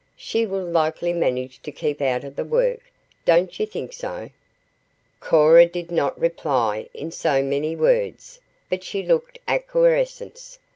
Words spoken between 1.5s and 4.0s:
to keep out of the work, don't you think